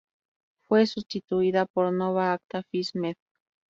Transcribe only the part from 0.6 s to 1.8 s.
Fue sustituida